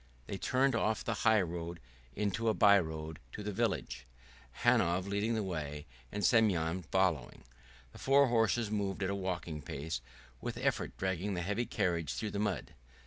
[0.25, 1.79] They turned off the highroad
[2.15, 4.07] into a by road to the village,
[4.63, 7.43] Hanov leading the way and Semyon following.
[7.91, 10.01] The four horses moved at a walking pace,
[10.41, 12.73] with effort dragging the heavy carriage through the mud.